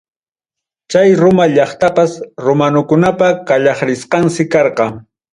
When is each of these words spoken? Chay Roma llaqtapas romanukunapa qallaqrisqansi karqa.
Chay 0.91 1.09
Roma 1.21 1.45
llaqtapas 1.55 2.11
romanukunapa 2.45 3.27
qallaqrisqansi 3.47 4.43
karqa. 4.53 4.85